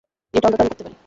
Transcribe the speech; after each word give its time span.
এটা 0.33 0.47
অন্তত 0.47 0.61
আমি 0.61 0.69
করতে 0.71 0.83
পারি। 0.85 0.95